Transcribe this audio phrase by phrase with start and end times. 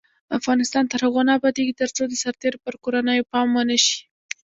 [0.37, 3.97] افغانستان تر هغو نه ابادیږي، ترڅو د سرتیرو پر کورنیو پام ونشي.